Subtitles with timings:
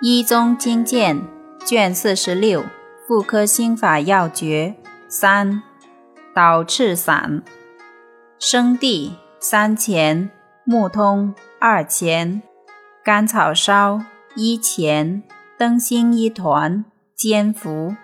[0.00, 1.26] 一宗经鉴
[1.66, 2.64] 卷四十六，
[3.08, 4.76] 妇科心法要诀
[5.08, 5.60] 三，
[6.32, 7.42] 导赤散，
[8.38, 10.30] 生地三钱，
[10.62, 12.40] 木通二钱，
[13.04, 14.00] 甘草烧
[14.36, 15.24] 一钱，
[15.58, 16.84] 灯芯一团，
[17.16, 17.96] 煎服。